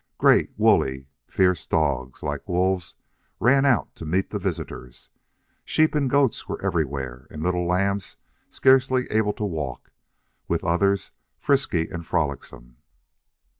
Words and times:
Great, 0.17 0.49
woolly, 0.57 1.05
fierce 1.27 1.67
dogs, 1.67 2.23
like 2.23 2.49
wolves, 2.49 2.95
ran 3.39 3.67
out 3.67 3.93
to 3.93 4.03
meet 4.03 4.31
the 4.31 4.39
visitors. 4.39 5.11
Sheep 5.63 5.93
and 5.93 6.09
goats 6.09 6.47
were 6.49 6.59
everywhere, 6.65 7.27
and 7.29 7.43
little 7.43 7.67
lambs 7.67 8.17
scarcely 8.49 9.05
able 9.11 9.33
to 9.33 9.45
walk, 9.45 9.91
with 10.47 10.63
others 10.63 11.11
frisky 11.37 11.87
and 11.87 12.03
frolicsome. 12.03 12.77